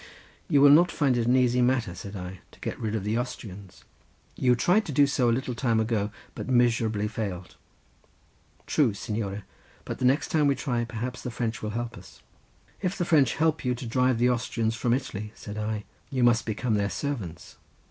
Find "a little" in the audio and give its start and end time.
5.29-5.53